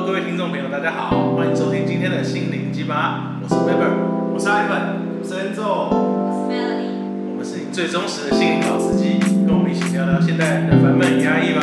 [0.00, 5.92] Hello，各位听众朋友，大家好，欢迎收听今天的心灵鸡巴，我是 Weber，我是 Ivan，我是 Enzo。
[5.92, 6.88] 我是 Melody，
[7.28, 11.60] 我们是你最忠实的心灵老司机，跟我们一起聊聊现代人的烦闷与压抑吧。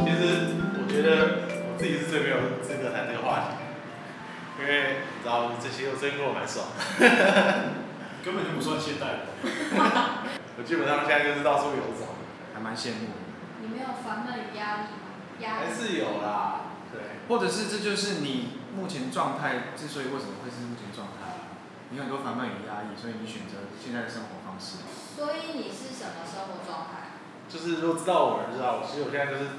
[0.00, 6.64] 其实我觉得我自己是最没有资格谈这个话题，因为你知道这些我最近过得蛮爽，
[8.28, 9.40] 根本就不算现代人。
[10.60, 12.12] 我基本上现在就是到处游走，
[12.52, 13.24] 还蛮羡慕的。
[13.64, 15.16] 你没有烦闷与压力吗？
[15.40, 17.24] 压力还是有啦，对。
[17.24, 21.48] 或者是这就是你目前状态之所以为什么会是目前状态，
[21.88, 24.84] 你很多烦闷与压抑，所以你选择现在的生活方式。
[25.16, 27.16] 所以你是什么生活状态？
[27.48, 29.56] 就是如果知道我的人知道，其实我现在就是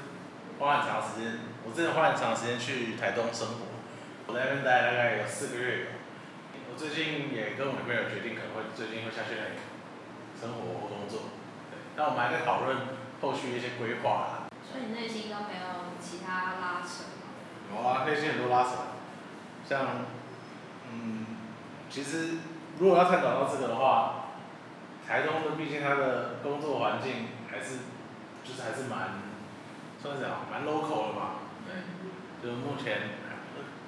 [0.62, 3.66] 花很长时间，我真的花很长时间去台东生活，
[4.28, 5.99] 我在那边待了大概有四个月有。
[6.80, 9.60] 我最近也跟我女朋友决定，可能会最近会下去那里
[10.32, 11.28] 生活或工作。
[11.68, 14.48] 对，但我们还在讨论后续一些规划啦。
[14.64, 17.36] 所以你内心都没有其他拉扯吗？
[17.68, 18.96] 有啊，内心很多拉扯，
[19.68, 20.08] 像，
[20.88, 21.26] 嗯，
[21.90, 22.40] 其实
[22.78, 24.32] 如果要探讨到这个的话，
[25.06, 27.84] 台东的毕竟它的工作环境还是，
[28.42, 29.20] 就是还是蛮，
[30.00, 31.84] 算是讲蛮 local 的嘛，对，
[32.40, 33.20] 就是目前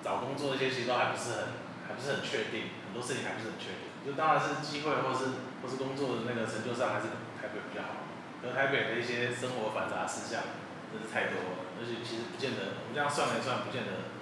[0.04, 1.44] 找工作一些其实都还不是很，
[1.88, 7.08] 还不是很确定，很多事情还不是很确定，就当然是机会或是或是工作的那个成就上还是
[7.40, 8.04] 台北比较好，
[8.44, 10.60] 可是台北的一些生活繁杂事项。
[10.92, 14.12] 真是太多了，而且其实不见得，我们这样算来算，不见得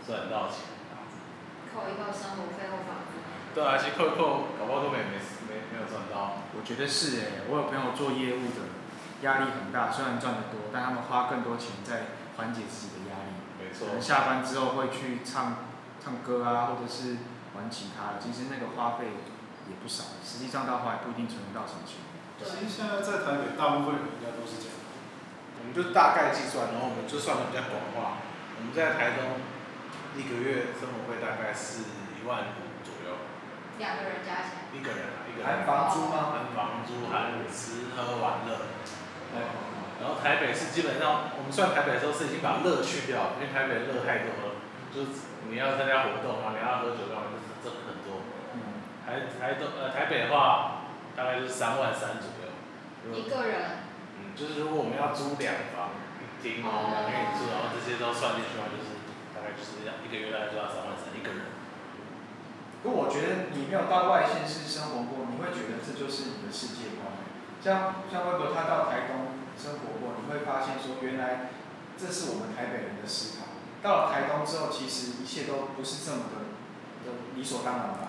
[0.00, 0.64] 赚得到钱。
[1.68, 3.20] 扣一扣生活费或房租。
[3.52, 6.48] 对啊，其实扣一扣，搞不好都没没没没有赚到。
[6.56, 8.72] 我觉得是哎，我有朋友做业务的，
[9.20, 13.36] 压力很大，虽然赚得多，但他们花更多钱在缓解自己的压力。
[13.60, 13.92] 没错。
[13.92, 15.68] 可能下班之后会去唱
[16.00, 17.20] 唱歌啊，或者是
[17.58, 19.18] 玩其他的，其实那个花费
[19.66, 21.98] 也不少，实际上到后来不一定存得到什么钱。
[22.38, 24.78] 其实现在在台北，大部分人应该都是这样。
[25.58, 28.22] 我们就大概计算，然后我们就算的比较广化。
[28.54, 29.42] 我们在台东
[30.14, 31.82] 一个月生活费大概是
[32.14, 33.26] 一万五左右。
[33.82, 34.70] 两个人加起来。
[34.70, 35.46] 一个人啊，一个人。
[35.46, 36.30] 含房租吗？
[36.30, 38.70] 含房租，含吃喝玩乐。
[39.34, 39.42] 对。
[39.98, 44.62] 然后台北是基本上，我们算台北的时候是已经把乐去掉，因为台北乐太多了，
[44.94, 47.27] 就是你要参加活动啊，你要喝酒干。
[49.08, 50.84] 台台东呃台北的话，
[51.16, 53.16] 大概就是三万三左右。
[53.16, 53.88] 一个人。
[54.20, 59.02] 嗯就是如果我们要租两房一厅，然后两个人住，然后这些都算进去的话，就是
[59.34, 61.50] 大概就是要一个月大概就要三万三一个人。
[62.82, 67.10] 不过我觉得你没有到外县市生活过，你会觉得这就是你的世界观。
[67.58, 71.50] 像像微博他到台东生活过，你会发现说原来
[71.98, 73.50] 这是我们台北人的思考。
[73.82, 76.54] 到了台东之后，其实一切都不是这么的
[77.02, 78.07] 的理所当然吧。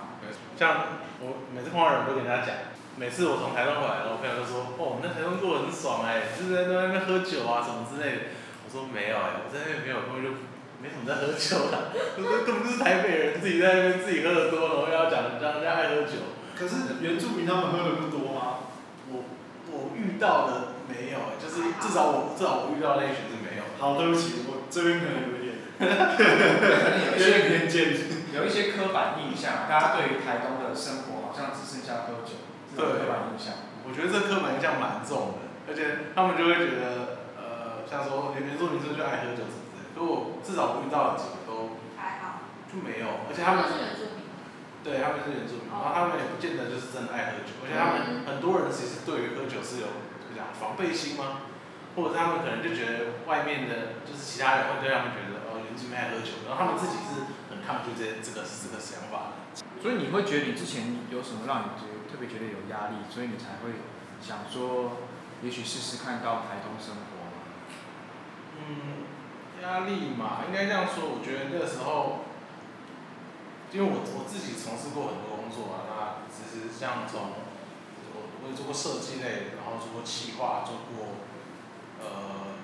[0.58, 2.72] 像我每次碰到人都跟他讲。
[3.00, 10.36] 每次我从台东回来，我朋友都说：“哦，我们在台东过得很爽哎，就是在那边喝酒啊什么之类的。”我说：“没有哎，我在那边没有，根本就
[10.84, 11.96] 没什么在喝酒的。
[11.96, 16.36] 我说根本就是台北人自己在那边自己喝的多，然后又要讲人家人家爱喝酒。
[16.60, 18.68] 可是原住民他们喝的不多吗？
[19.08, 19.24] 我
[19.72, 23.64] 我遇到的没有哎，就是至少我至少我遇到那一群是没有。
[23.80, 25.56] 好，对不起，我这边可能有一点，
[27.16, 27.96] 有点偏见，
[28.40, 32.40] 有一些刻板印象，大家对于台东的生活好像只剩下喝酒。
[32.72, 44.32] 对，刻板印象，我觉得这刻板印象蛮重的，而且他们就会觉得，呃，像说原住民是就爱喝酒什么的，可我至少我遇到的几个都还好，就没有，而且他们是原住民，
[44.86, 49.92] 对，他们是原住民，然后他们也不见得就是真的爱喝酒，而且他们很多人其实对于喝酒是有
[50.24, 51.52] 怎么讲防备心吗？
[51.98, 55.39] 或者他们可能就觉得外面的，就是其他人会对他们觉得，
[55.80, 59.64] 哦，原住民爱喝酒，然后他们自己是很抗拒这这个这个想法的。
[59.82, 63.80] 所以你会觉得你之前有什么让你觉得特别觉得有压力，所以你才会
[64.20, 65.00] 想说，
[65.42, 67.40] 也许试试看到台东生活吗？
[68.60, 69.08] 嗯，
[69.64, 71.08] 压力嘛，应该这样说。
[71.08, 72.28] 我觉得那个时候，
[73.72, 77.32] 因为我我自己从事过很多工作啊，那其实像从
[78.12, 81.24] 我我也做过设计类，然后做过企划，做过
[82.04, 82.60] 呃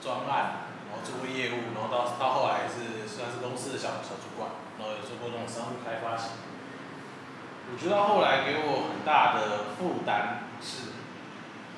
[0.00, 6.42] 专案，然后做过业务，然后到到后来是算是公司的小小主管，然后也做过那种商务开发型。
[7.70, 10.98] 我觉得后来给我很大的负担是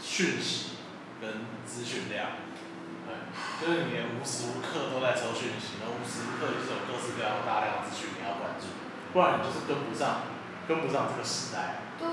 [0.00, 0.80] 讯息
[1.20, 2.40] 跟资讯量，
[3.04, 3.12] 对，
[3.60, 8.72] 就是你无时无刻都在收讯息，然后无时无刻就是有各式各样大量资讯你要关注，
[9.12, 10.24] 不然你就是跟不上，
[10.66, 11.84] 跟不上这个时代。
[12.00, 12.08] 对。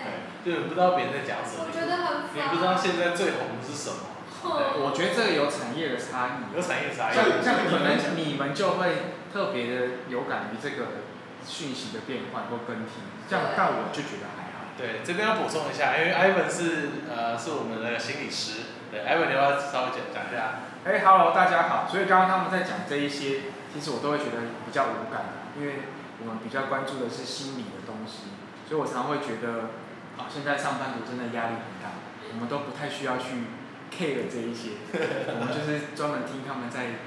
[0.00, 1.66] 对，就你不知道别人在讲什么。
[1.66, 4.19] 我觉得很你不知道现在最红的是什么。
[4.44, 6.56] 我觉得这个有产业的差异。
[6.56, 7.14] 有产业差异。
[7.14, 11.08] 像像可能你们就会特别的有感于这个。
[11.40, 14.76] 讯息的变换或更替，这样但我就觉得还好。
[14.76, 20.68] 对，这边要补充一下，因为 Ivan 是呃是我们的心理师，对，Ivan 你要要稍微讲讲一下？
[20.84, 21.88] 哎，Hello，大家好。
[21.88, 25.88] 所以刚刚他们在讲这一些，其实我都会觉得比较无感，因为
[26.20, 28.36] 我们比较关注的是心理的东西，
[28.68, 29.72] 所以我常会觉得，
[30.20, 31.96] 啊，现在上班族真的压力很大，
[32.34, 33.48] 我们都不太需要去
[33.90, 37.02] care 这一些， 我们就是专门听他们在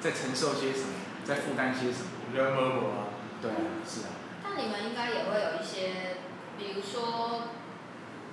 [0.00, 0.94] 在承受些什么，
[1.24, 2.16] 在负担些什么。
[2.28, 3.08] 我觉得摸摸啊，
[3.42, 4.16] 对啊，是啊。
[4.42, 6.22] 但你们应该也会有一些，
[6.56, 7.50] 比如说，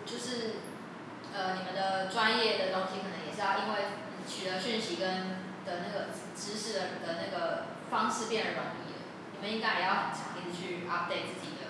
[0.05, 0.61] 就是
[1.33, 9.01] 呃，你们的专业的东西可能也是要因为你取得讯息跟的那个知识的的那个方式变得容易了，
[9.33, 11.65] 你们应该也要很强一直去 update 自己的。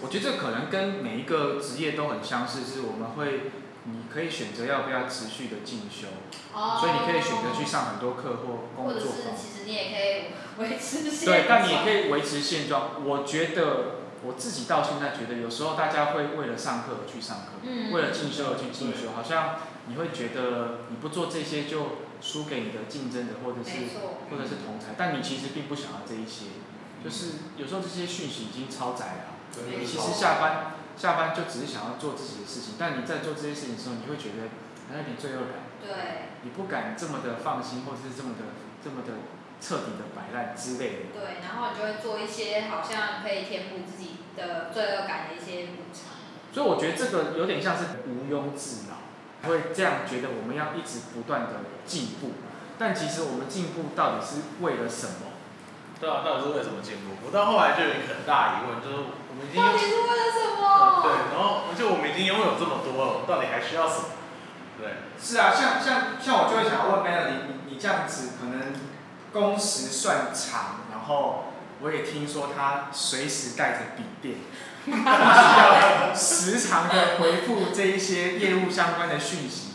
[0.00, 3.52] 我觉得这可能跟每一个职业都很相似，是我们会，
[3.84, 6.08] 你可以选择要不要持续的进修，
[6.54, 9.36] 哦所以你可以选择去上很多课或工或者作坊。
[9.36, 13.04] 是其实你也可以维持现对，但你也可以维持现状。
[13.04, 19.56] 我觉得我自己到现在觉得，有时候大家会为了上课而去上课，嗯为了进修而去进修，好像
[19.86, 23.98] 你会觉得你不做这些就输给你的竞争者或者是，
[24.30, 26.54] 或者是同才，但你其实并不想要这一些，
[27.02, 29.22] 就是有时候这些讯息已经超载了。
[29.68, 34.48] 你其实下班下班就只是想要做自己的事情，但你在做这些事情的时候，你会觉得
[34.88, 39.24] 好像有点罪恶感，对你不敢这么的放心，或者是这么的这么的
[39.60, 41.14] 彻底的摆烂之类的。
[41.14, 46.12] 对，然后你就会做一些好像可以填补自己的罪恶感的一些补偿。
[46.52, 52.32] 所以我觉得这个有点像是毋庸置恼，会这样觉得我们要一直不断的进步，
[52.78, 55.32] 但其实我们进步到底是为了什么？
[56.02, 57.14] 对啊，到底是为什么进步？
[57.24, 60.98] 我到后来就有一个很大疑问，就是我们已经到底是为了什么？
[61.06, 64.18] 对，然后而且我们已经拥有这么多了，我到底还需要什么？
[64.82, 68.74] 对，是啊，像像像我就会想要问 Melody，你你这样子可能
[69.30, 74.42] 工时算长，然后我也听说他随时带着笔电，
[74.82, 79.74] 需要时常的回复这一些业务相关的讯息，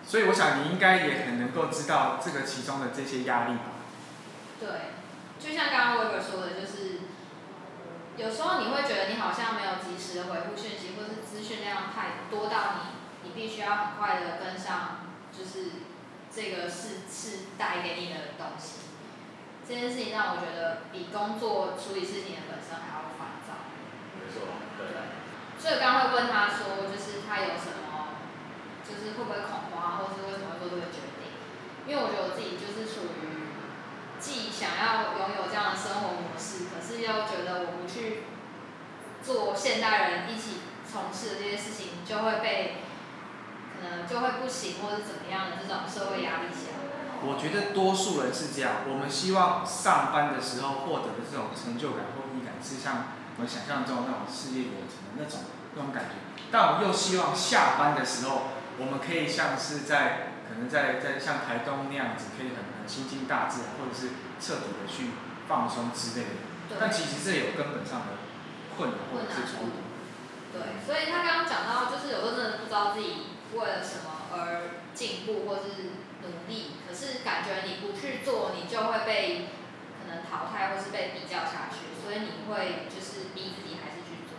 [0.00, 3.76] 所以我想你应该也很能够知道这个其中的这些压力吧。
[4.58, 4.68] 对，
[5.42, 7.02] 就像刚刚 Weber 说的，就是
[8.16, 15.82] 有时候你会觉得你好像没有及时的回复讯息，或是资讯量太多到你，你必须要很快的跟上，就是
[16.30, 18.86] 这个是是带给你的东西。
[19.66, 23.66] 这件事情让我觉得比工作处理事情的本身还要烦躁。
[24.18, 24.46] 没错，
[24.78, 24.90] 对，
[25.58, 28.18] 所以我刚刚会问他说，就是他有什么，
[28.82, 31.30] 就是会不会恐慌，或是为什么会做这个决定？
[31.86, 33.31] 因为我觉得我自己就是属于
[34.22, 38.22] 既想要拥有这样的生活模式，可是又觉得我不去
[39.20, 42.76] 做现代人一起从事的这些事情，就会被
[43.74, 46.70] 可能就会不行，或者怎么样的这种社会压力下。
[47.24, 55.40] 我觉得多数人是这样，我们希望上班的时候获得的这种成就感或意义感，是像我们想象中那种事业有成的那种
[55.74, 65.16] 那种感觉，但我们又希望下班的时候，我们可以像是在可能在在像台东那样子，可以很很亲近大自然，或者是彻底的去
[65.48, 66.76] 放松之类的。
[66.78, 68.20] 但其实这有根本上的
[68.76, 69.88] 困难或者是冲突。
[70.52, 79.48] 对，所以他刚刚讲到，就是有时候真的不知道自己为了什么而进步或是努力，可是感觉你不去做，你就会被
[80.00, 84.36] 可能淘汰或是被比较下去，所以你会就是逼自己还是去做。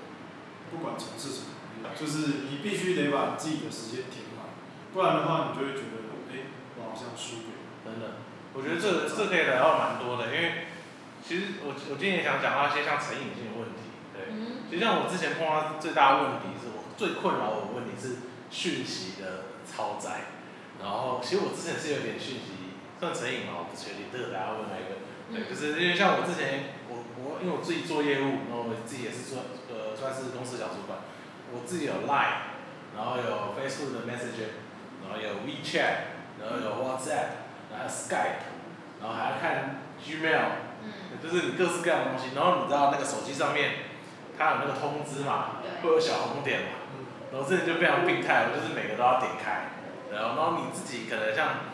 [0.70, 4.33] 不管从事什么，就是你必须得把自己的时间填满，
[4.94, 6.46] 不然的话，你就会觉得，哎、
[6.78, 7.62] 我好像输给了。
[7.84, 8.22] 真的，
[8.54, 10.70] 我觉得这个这可以聊到蛮多的，因为
[11.26, 20.32] 其实我我今天也想讲到一些像成瘾性的问题，对，嗯，其实像我之前碰到最大的问题是我最困扰我的问题是讯息的超载，
[20.80, 23.66] 然后其实我之前是有点讯息算成瘾嘛？
[23.66, 25.02] 我不确定，这个大家问那个，
[25.34, 31.04] 对，就是因为像我之前我我因为我自己做业务，然后我自己也是做呃算是公司小主管，
[31.52, 32.56] 我自己有 Line，
[32.96, 34.23] 然后有 Facebook 的后
[35.44, 36.08] 有 WeChat，
[36.40, 38.48] 然后有 WhatsApp，然后有 Skype，
[39.02, 40.72] 然后还要看 Gmail。
[40.84, 40.92] 嗯，
[41.24, 43.88] 就是你各式各样的东西，然后你知道那个手机上面，
[44.38, 46.68] 它有那个通知嘛，对会有小红点嘛，
[47.32, 49.72] 然后这里就非常病态，我就是每个都要点开，
[50.12, 51.72] 然后然后你自己可能像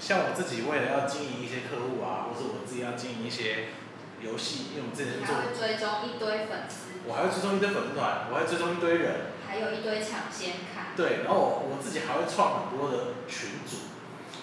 [0.00, 3.76] 像我自己为了要经营一些客户啊，或者我自己要经营一些
[4.22, 10.75] 游戏，因为我们之前是做，还会追踪一堆粉丝，我还会追踪一堆粉丝团，我还会追踪一堆人，还有一堆抢先看。
[10.96, 13.92] 对，然后我我自己还会创很多的群组，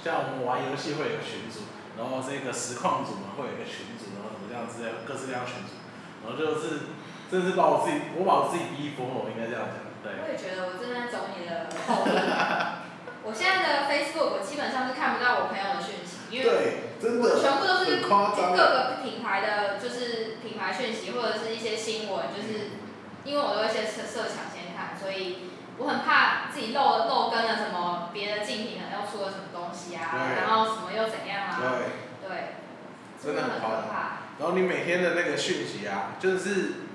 [0.06, 1.66] 像我们玩游戏会有个群组，
[1.98, 5.82] 然后这个实况组嘛会有一个群组，然后怎么这样子，各式各样群组，
[6.22, 6.94] 然后就是
[7.34, 10.22] 真是把我自己，我把我自己逼疯了，我应该这样讲，对。
[10.22, 12.14] 我也觉得我正在走你的后路。
[13.26, 22.76] 我现在的 Facebook 我基本上是看不到我朋友的讯息，因为对，真我的全部都是各个品牌的，就是品牌讯息或者是一些新闻，就是
[23.24, 30.04] 因为我都会先设设抢先看，所以我很怕自己漏漏跟了什么别的竞品可能又出了什么东西啊，
[30.38, 31.60] 然后什么又怎样啊，
[32.22, 32.56] 对，对，
[33.22, 34.24] 真的很怕。
[34.40, 36.50] 然后你每天的那个讯息啊，就是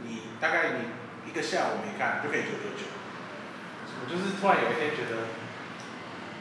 [0.04, 2.86] 你大概你一个下午没看就可以九九九。
[4.00, 5.26] 我就是突然有一天觉得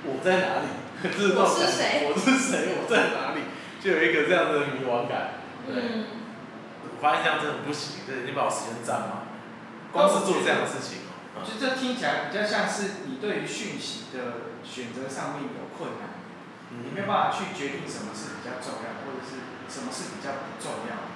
[0.06, 0.68] 我在哪里，
[1.02, 2.78] 我是谁我是谁？
[2.78, 3.42] 我在哪里？
[3.82, 5.42] 就有一个这样的迷惘感。
[5.66, 6.06] 对，嗯，
[6.84, 9.24] 我发现这样真的不行，这已经把我时间占了。
[9.92, 11.07] 光是做这样的事情哦，
[11.46, 16.22] 就这听起来比较像是你对于讯息的选择上面有困难，
[16.72, 21.16] 你没有办法去决定什么是比较重要，或者是什么是比较不重要的。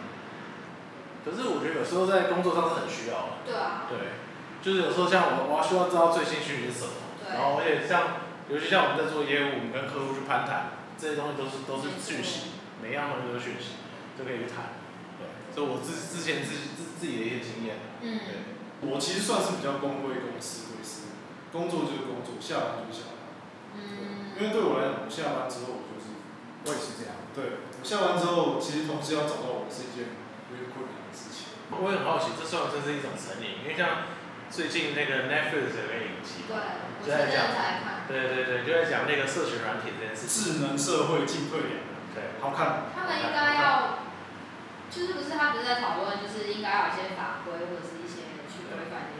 [1.24, 3.46] 可是我觉得有时候在工作上是很需要的。
[3.46, 4.18] 对啊，对，
[4.62, 13.78] 就是有时候像我，我要需要知道最新讯息是什么，对然后而且像，尤其像我们在做业务，我们跟客户去攀谈，这些东西都是都是讯息，每一样东西都是讯息，
[14.18, 14.74] 就可以去谈。
[15.22, 18.34] 对，所以我之之前自己自自己的一些经验，嗯，对，
[18.82, 21.14] 我其实算是比较公归公，私归私，
[21.54, 23.22] 工作就是工作，下班就是下班。
[23.78, 26.18] 嗯，因为对我来讲，我下班之后我就是，
[26.66, 27.22] 我也是这样。
[27.38, 30.18] 对我下班之后，其实同事要找到我是一件
[30.50, 31.54] 有点困难的事情。
[31.70, 33.62] 我也很好奇，这算不算是一种成瘾？
[33.62, 34.10] 因为像
[34.50, 40.34] 最近那个 Netflix 有个影集对，嘛，我前阵子才看，对对对，就在讲那个社群软体这件事情。
[40.34, 42.90] 智能社会进退两难，对，好看。
[42.98, 44.02] 他们应该要，
[44.90, 47.91] 就是不是他不是在讨论，就是应该有一些法规或者。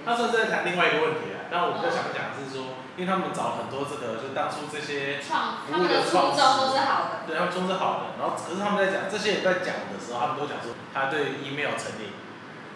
[0.06, 12.18] 他甚至在谈另外一个问题啊，但我比较想讲的是说，因为他们找很多这个，就当初这些创服务的他们的初创衷都是好的，对，他们中是好的，然后可是他们在讲这些人在讲的时候，他们都讲说他对 email 成瘾，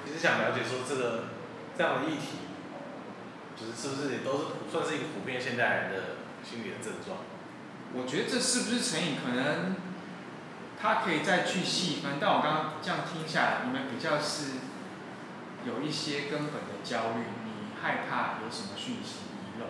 [0.05, 1.34] 其实想了解说这个
[1.74, 2.46] 这样的议题，
[3.58, 7.25] 就是是不是也都是算是一个普遍现代人的心理的症状？
[7.98, 9.75] 我觉得这是不是成瘾，可能
[10.77, 12.22] 他可以再去细分。
[12.22, 14.62] 但我刚刚这样听下来，你们比较是
[15.65, 19.65] 有一些根本的焦虑，你害怕有什么讯息遗漏，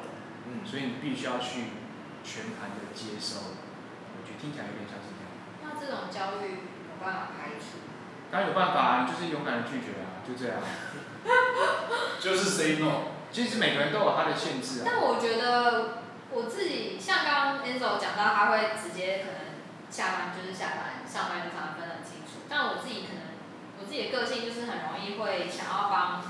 [0.48, 1.72] 嗯，所以你必须要去
[2.24, 3.56] 全盘的接收。
[4.14, 5.32] 我觉得听起来有点像是这样。
[5.64, 7.80] 那这种焦虑有办法排除？
[8.32, 10.60] 当然有办法啊，你就是勇敢的拒绝啊，就这样。
[12.20, 13.16] 就是 say no。
[13.32, 14.84] 其实每个人都有他的限制啊。
[14.86, 19.60] 但我觉得我自己像刚刚 Enzo 讲到，他会直接可能
[19.90, 22.48] 下班就是下班，上班就上班分得很清楚。
[22.48, 23.36] 但我自己可能
[23.75, 26.22] 我自己的个性就是很容易会想要帮，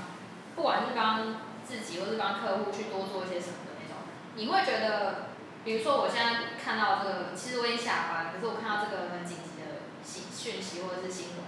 [0.54, 4.06] 不管是帮自己或是帮客户去多做一些什么的那种。
[4.36, 5.32] 你会觉得，
[5.64, 11.44] 比如说我现在看到这个，其实我已经下班，可是我看到这个很紧急的信讯息或者是新闻，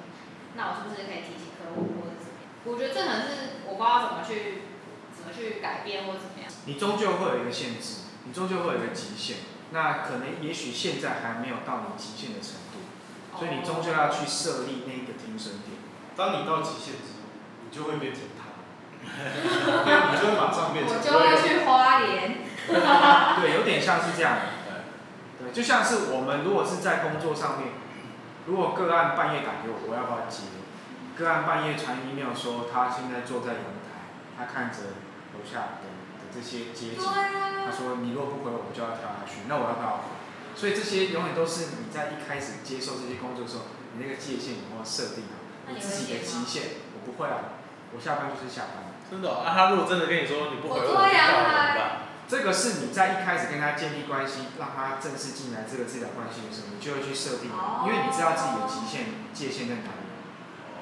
[0.57, 2.49] 那我是不是可以提醒客户或者怎么样？
[2.65, 4.67] 我觉得这可能是我不知道怎么去
[5.15, 6.50] 怎么去改变或怎么样。
[6.67, 9.37] 你终究会有一个限制，你终究会有一个极限。
[9.71, 12.81] 那可能也许现在还没有到你极限的程度，
[13.38, 15.58] 所以你终究要去设立那个停损。
[16.18, 17.30] 当你到极限之后，
[17.62, 18.50] 你就会变成他，
[19.06, 22.42] 你就会马上变成我就会去花莲。
[23.38, 24.34] 对，有点像是这样。
[25.38, 27.70] 对，就像是我们如果是在工作上面，
[28.46, 30.50] 如果个案半夜打给我，我要不要接？
[31.14, 34.98] 个案半夜传 email 说他现在坐在阳台，他看着
[35.38, 35.87] 楼下的
[36.18, 37.70] 的这些街景，他啊。
[37.70, 40.18] 说你若不回我，我就要跳下去，那我要不要回？
[40.58, 45.46] 所以这些永远都是你在一开始接受这些工作的时候，你那个界限有没有设定好？
[45.68, 47.60] 那你自己的极限，我不会啊，
[47.92, 48.88] 我下班就是下班。
[49.10, 52.08] 真的哦、啊，他如果真的跟你说你不回我，我对啊就跳了怎么办？
[52.28, 60.08] 这个是你在一开始跟他建立关系，让他正式进来这个治疗关系的时候，你就会去设定，哦因为你知道自己的极限界限在哪里。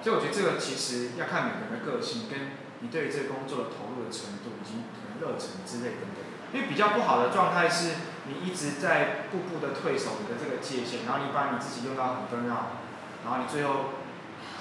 [0.02, 6.22] 所以我觉得这个其实要看每个人的个性，跟你对于这个工作的投入的程度，以及可能热忱之类等等。
[6.54, 7.94] 因为比较不好的状态是
[8.26, 12.82] 你一直在步步的退守你的这个界限，然后你把你自己用到很分绕，
[13.22, 14.02] 然后你最后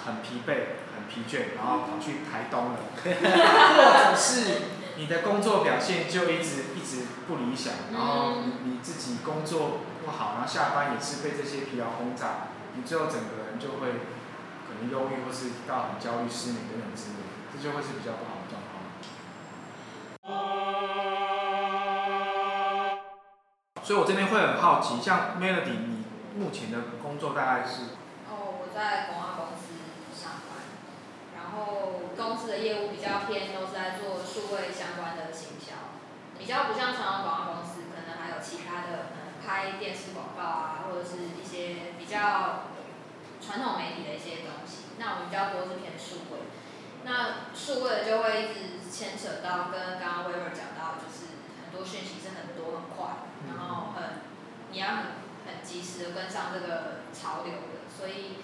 [0.05, 4.61] 很疲惫、很疲倦，然后跑去台东了， 或者是
[4.97, 13.91] 你的工作表现就一直一直不理想，然后你你自己工作不好，然后下班也是被这些疲劳轰炸，你最后整个人就会
[14.67, 18.71] 可能忧郁，或是到很焦虑、失眠等等之类的，这就会是比较不好的状况。
[23.83, 27.83] 所以我这边会很好奇，像 Melody，你目前的工作大概是？
[28.27, 29.77] 哦，我在广告公司
[30.11, 30.65] 上班，
[31.37, 35.97] 然后公司的业务比较偏都是在做数位相关的行销，
[36.37, 39.09] 比较不像传统广告公司，可能还有其他的，
[39.41, 42.69] 拍电视广告啊，或者是一些比较
[43.41, 44.93] 传统媒体的一些东西。
[45.01, 46.45] 那我们比较多是偏数位，
[47.03, 54.21] 那数位的就会一直牵扯到跟刚刚 Weber 讲到，就是很多讯息是很多很快，然后很
[54.71, 54.97] 你要很
[55.47, 58.37] 很及时的跟上这个潮流的，所以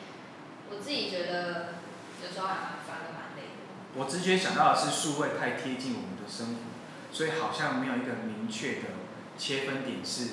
[0.69, 1.75] 我自己觉得
[2.23, 3.50] 有时候还蛮烦的，蛮累的。
[3.95, 6.61] 我直觉想到的是数位太贴近我们的生活，
[7.11, 8.95] 所以好像没有一个明确的
[9.37, 10.29] 切分点是，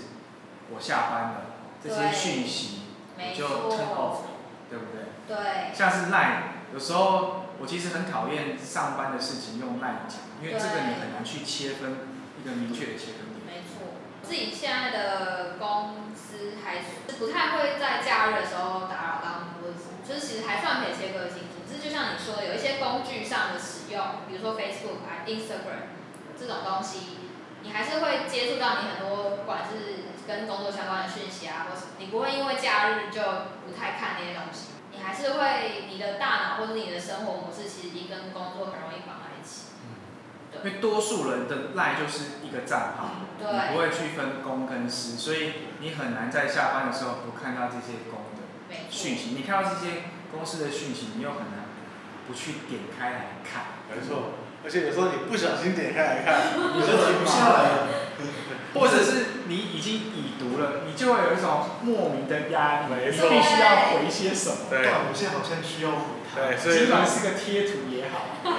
[0.70, 1.42] 我下班了，
[1.82, 2.82] 这些讯息
[3.18, 4.30] 我就 turn off，
[4.70, 5.10] 对不对？
[5.26, 12.06] 对，像是 Line，有时候我其实很讨厌上班的事情用 Line 讲，因为这个你很难去切分
[12.38, 13.42] 一个明确的切分点。
[13.42, 13.98] 没错。
[14.22, 25.92] 自己现在的公司还是不太会在假日的时候打扰到你，或者是就是其实还算可以切割清是就像你说的，有一些工具上的使用，比如说 Facebook 啊、Instagram
[26.38, 27.28] 这种东西，
[27.62, 33.20] 你还是会接触到你很多不管是跟工作相关的讯息啊，或是你不会因为假日就
[33.66, 39.66] 不太看那些东西，你还是会你的大脑或者你的生活模式其实已经跟工作很容易绑在一起。
[40.64, 48.38] 因为多数人的 Line 就是一个账号，你不，会去分公跟私，所以你很难在下班的时候不看到这些公的。
[48.90, 49.30] 讯息。
[49.36, 51.68] 你看到这些公司的讯息，你又很难
[52.26, 53.80] 不去点开来看。
[53.88, 57.88] 没错，而且有时候你不小心点开来看，你就停不下来了。
[58.74, 64.68] 或者是你已经已读了，你就会有一种莫名的压力，你必须要回些什么。
[64.68, 66.36] 对我现在好像需要回他。
[66.36, 68.52] 对，所以尽管是个贴图也好，对，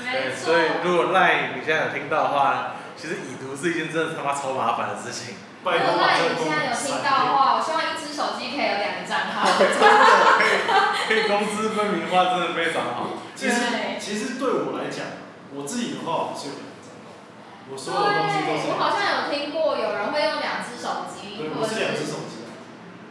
[0.00, 0.46] 没错。
[0.46, 5.36] 所以如果赖你现在有听到的话，其实已读是一件真的他妈超麻烦的事情。
[5.62, 7.04] 如果赖你现在有听。
[7.04, 9.44] 到的话，我希望一只手机可以有两个账号。
[11.08, 13.08] 可以公私分明化，真的非常好。
[13.34, 13.54] 其实
[14.00, 15.20] 其实对我来讲，
[15.54, 16.74] 我自己的话我是有两个，
[17.68, 22.52] 我所有的东西都是，我好像有听过有人会用两只手机，对，我是两只手机啊。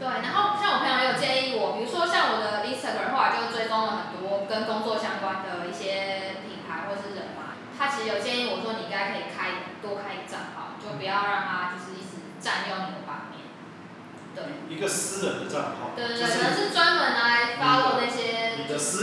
[0.01, 13.45] 对，然后像我朋友也有建议我，比如说像我的 Instagram 后来就追踪了很多跟工作相关的一些品牌或是人嘛，他其实有建议我说你应该可以开多开一个账号，就不要让他就是一直占用你的版面。
[14.33, 17.32] 对，一个私人的账号，对对对，可能就是是专门拿来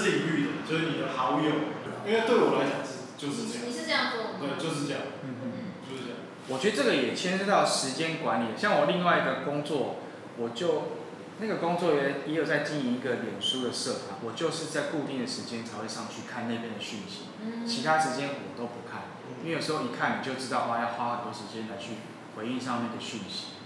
[0.00, 1.76] 私领域的，就是你的好友。
[2.06, 5.52] 因为对我来讲是就是这样，你是这样做吗对，就是这样，嗯嗯，
[5.84, 6.18] 就是这样。
[6.48, 8.56] 我觉得这个也牵涉到时间管理。
[8.56, 10.00] 像我另外一个工作，
[10.38, 10.96] 我就
[11.38, 19.12] 那个工作也也有在经营一个脸书的社团，我就是在固定的时间才会上去看那边的讯息，嗯其他时间我都不看，
[19.44, 22.00] 因为有时候一看你就知道哇，要花很多时间来去
[22.34, 23.60] 回应上面的讯息，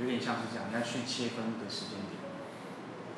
[0.00, 2.16] 有点像是这样，你要去切分的时间点。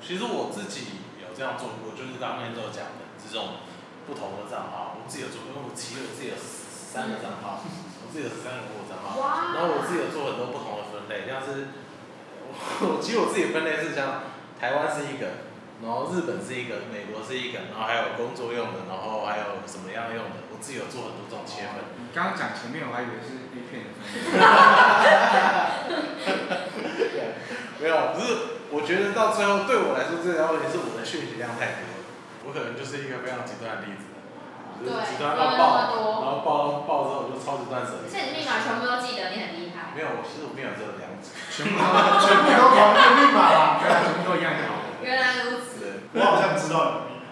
[0.02, 1.05] 其实我自己有
[1.36, 3.60] 这样做过，就是刚刚都讲的这种
[4.08, 9.20] 不同的账号，我自己有做，因为我其实 我自己有三个账号，我自己有三个工作账号，
[9.52, 11.76] 然后我自己有做很多不同的分类，像是
[12.88, 15.44] 我其实我自己分类是像台湾是一个，
[15.84, 21.84] 然后日本是一个，美国是一个，然后还有工作用的，然后还有什么样用的，我自己有做很多这种切分。
[22.00, 24.40] 你刚刚讲前面我还以为是 A 片的分类。
[27.76, 32.02] 没有，不是，我觉得到最后对我来说最大的问题是我的讯息量太多了，
[32.46, 34.10] 我可能就是一个非常极端的例子，
[34.82, 38.06] 就是极端到爆，然后爆爆之后我就超级断舍离。
[38.06, 39.94] 而且你密码全部都记得，你很厉害。
[39.94, 41.32] 没有，我其实我没有这个样子。
[41.48, 41.84] 全部都
[42.20, 43.80] 全部都同一个密码啦。
[43.80, 45.00] 对啊，全部都一样就好了。
[45.00, 45.80] 原来如此。
[46.12, 46.90] 对，我好像知道了。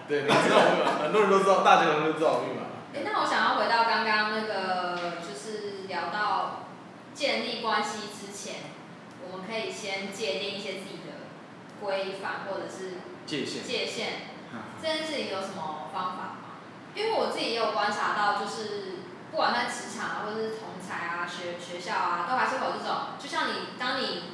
[0.09, 2.65] 对，你知道我密码，很多人都知道，大家都知道我密码。
[2.95, 6.65] 哎，那我想要回到刚刚那个，就是聊到
[7.13, 8.73] 建立关系之前，
[9.21, 11.24] 我们可以先界定一些自己的
[11.85, 13.63] 规范或者是界限。
[13.63, 14.07] 界限。
[14.51, 16.59] 啊这件事情有什么方法吗？
[16.93, 24.31] 因为我自己也有观察到，就是不管在职场啊，或者是同才啊、学学校啊，都还是有这种，就像你当你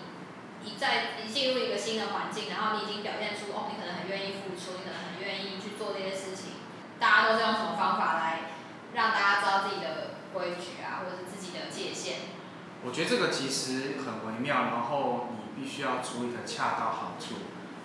[0.61, 6.61] 一在一进入一个新的环境，然后你已经表现出哦，你可能很愿意付出，你可能很愿意去做这些事情，
[6.99, 8.53] 大家都是用什么方法来
[8.93, 12.37] 让大家知道自己的规矩啊，或者是自己的界限？
[12.85, 17.35] 我觉得这个其实很微妙，然后你必须要处理的恰到好处。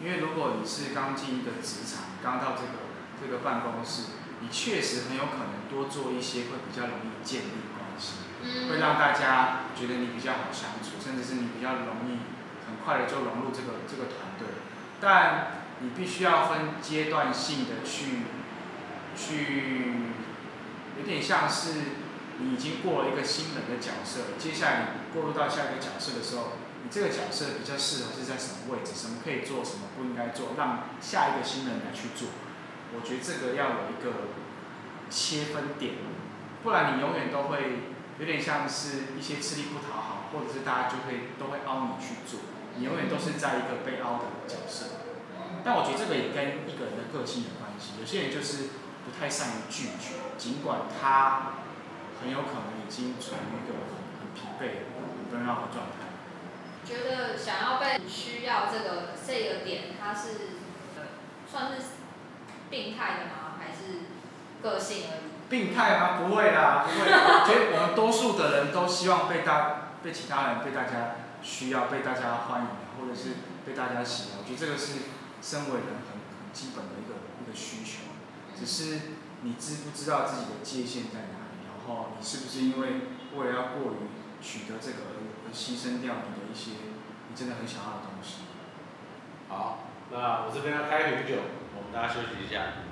[0.01, 2.89] 因为如果你是刚进一个职场，刚到这个
[3.21, 12.21] 这个办公室，你确实很有可能多做一些会比较容易建立关系，嗯会让大家觉得你比较好相处，甚至是你比较容易
[12.69, 14.49] 很快的就融入这个这个团队。
[15.01, 18.25] 但你必须要分阶段性的去
[19.17, 19.93] 去，
[20.99, 21.73] 有点像是
[22.39, 26.53] 你已经过了一个新人的角色，接下来你过渡到下一个角色的时候，
[26.87, 32.31] 你这个角色比较适合是在什么位置，什么可以做，什么不应该做，让下一个新人来去做。
[32.95, 34.31] 我觉得这个要有一个
[35.11, 35.99] 切分点，
[36.63, 42.47] 不然你永远都会有点像是一些吃力不讨好，或者是大家就会都会凹你去做，
[42.79, 45.03] 你永远都是在一个被凹的角色。
[45.67, 48.71] 但我觉得这个也跟一个人的个性有关系，有些人就是
[49.03, 51.67] 不太善于拒绝，尽管他
[52.23, 56.06] 很有可能已经处于一个很疲惫、很 b u r 的状态。
[56.87, 60.29] 觉得想要被需要这个这个点，它是
[60.97, 61.03] 呃
[61.51, 61.83] 算是
[62.71, 63.59] 病态的吗？
[63.59, 64.07] 还是
[64.63, 65.35] 个性而已。
[65.49, 66.19] 病态吗？
[66.19, 67.11] 不会啦，不会。
[67.11, 72.69] 我 觉得我们多数的人都希望被大、被其他人、被大家需要、被大家欢迎，
[72.99, 74.39] 或者是被大家喜欢。
[74.39, 75.11] 我觉得这个是
[75.43, 78.07] 身为人很很基本的一个一个需求。
[78.59, 84.09] 只是你知不知道自己的界限在哪里，然后你是不是因为为了要过于
[84.43, 86.73] 取得这个而而牺牲掉你的一些
[87.31, 88.45] 你真的很想要的东西。
[89.49, 91.41] 好，那我这边要开瓶酒，
[91.75, 92.86] 我们大家休息一下。